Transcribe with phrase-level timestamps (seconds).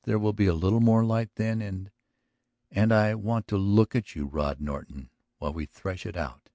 [0.03, 1.91] There will be a little more light then and....
[2.71, 6.49] And I want to look at you, Rod Norton, while we thresh it out."